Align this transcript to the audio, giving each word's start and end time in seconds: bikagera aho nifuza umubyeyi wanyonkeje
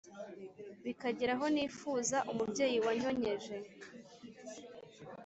bikagera 0.85 1.31
aho 1.37 1.45
nifuza 1.53 2.17
umubyeyi 2.31 2.77
wanyonkeje 2.85 3.53